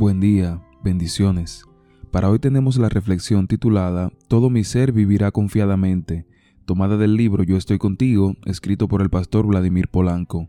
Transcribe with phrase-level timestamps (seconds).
[0.00, 1.66] Buen día, bendiciones.
[2.10, 6.26] Para hoy tenemos la reflexión titulada Todo mi ser vivirá confiadamente,
[6.64, 10.48] tomada del libro Yo estoy contigo, escrito por el pastor Vladimir Polanco.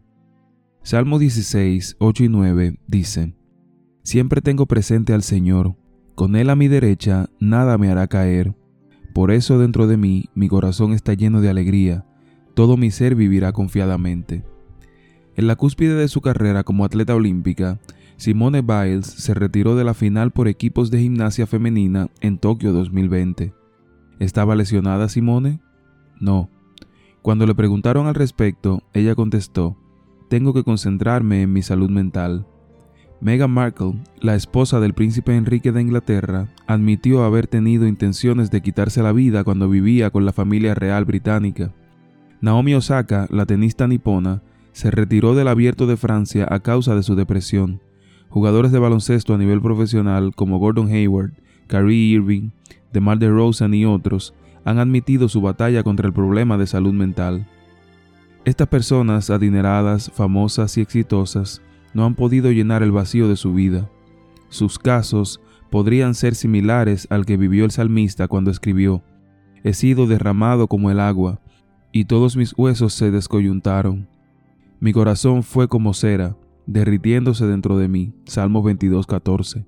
[0.83, 3.35] Salmo 16, 8 y 9 dice,
[4.03, 5.75] Siempre tengo presente al Señor,
[6.15, 8.55] con Él a mi derecha nada me hará caer.
[9.13, 12.05] Por eso dentro de mí mi corazón está lleno de alegría,
[12.53, 14.45] todo mi ser vivirá confiadamente.
[15.35, 17.81] En la cúspide de su carrera como atleta olímpica,
[18.21, 23.51] Simone Biles se retiró de la final por equipos de gimnasia femenina en Tokio 2020.
[24.19, 25.59] ¿Estaba lesionada Simone?
[26.19, 26.47] No.
[27.23, 29.75] Cuando le preguntaron al respecto, ella contestó,
[30.29, 32.45] tengo que concentrarme en mi salud mental.
[33.21, 39.01] Meghan Markle, la esposa del príncipe Enrique de Inglaterra, admitió haber tenido intenciones de quitarse
[39.01, 41.73] la vida cuando vivía con la familia real británica.
[42.39, 47.15] Naomi Osaka, la tenista nipona, se retiró del abierto de Francia a causa de su
[47.15, 47.81] depresión.
[48.31, 51.33] Jugadores de baloncesto a nivel profesional como Gordon Hayward,
[51.67, 52.51] Kyrie Irving,
[52.93, 57.45] DeMar DeRozan y otros han admitido su batalla contra el problema de salud mental.
[58.45, 61.61] Estas personas adineradas, famosas y exitosas
[61.93, 63.89] no han podido llenar el vacío de su vida.
[64.47, 69.03] Sus casos podrían ser similares al que vivió el salmista cuando escribió,
[69.63, 71.41] He sido derramado como el agua,
[71.91, 74.07] y todos mis huesos se descoyuntaron.
[74.79, 76.35] Mi corazón fue como cera,
[76.71, 78.13] derritiéndose dentro de mí.
[78.25, 79.65] Salmo 22:14.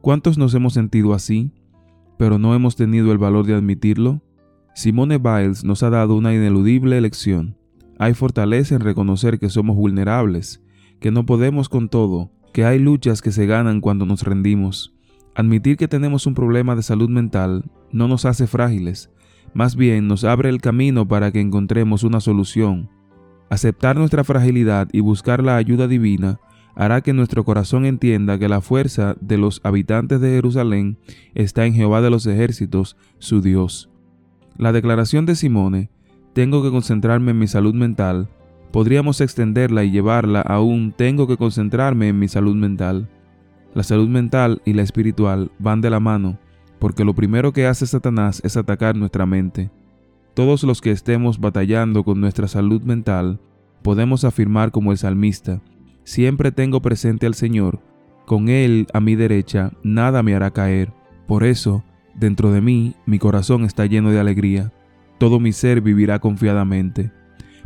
[0.00, 1.52] ¿Cuántos nos hemos sentido así,
[2.16, 4.22] pero no hemos tenido el valor de admitirlo?
[4.74, 7.56] Simone Biles nos ha dado una ineludible lección.
[7.98, 10.62] Hay fortaleza en reconocer que somos vulnerables,
[11.00, 14.94] que no podemos con todo, que hay luchas que se ganan cuando nos rendimos.
[15.34, 19.10] Admitir que tenemos un problema de salud mental no nos hace frágiles,
[19.54, 22.90] más bien nos abre el camino para que encontremos una solución,
[23.50, 26.38] Aceptar nuestra fragilidad y buscar la ayuda divina
[26.74, 30.96] hará que nuestro corazón entienda que la fuerza de los habitantes de Jerusalén
[31.34, 33.90] está en Jehová de los ejércitos, su Dios.
[34.56, 35.90] La declaración de Simone,
[36.34, 38.28] tengo que concentrarme en mi salud mental,
[38.70, 43.08] podríamos extenderla y llevarla a un tengo que concentrarme en mi salud mental.
[43.74, 46.38] La salud mental y la espiritual van de la mano,
[46.78, 49.70] porque lo primero que hace Satanás es atacar nuestra mente.
[50.34, 53.40] Todos los que estemos batallando con nuestra salud mental,
[53.82, 55.60] podemos afirmar como el salmista,
[56.04, 57.80] siempre tengo presente al Señor,
[58.26, 60.92] con Él a mi derecha nada me hará caer.
[61.26, 61.82] Por eso,
[62.14, 64.72] dentro de mí, mi corazón está lleno de alegría,
[65.18, 67.10] todo mi ser vivirá confiadamente.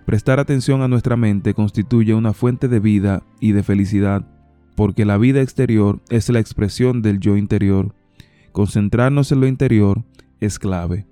[0.07, 4.27] Prestar atención a nuestra mente constituye una fuente de vida y de felicidad,
[4.75, 7.95] porque la vida exterior es la expresión del yo interior.
[8.53, 10.05] Concentrarnos en lo interior
[10.41, 11.07] es clave.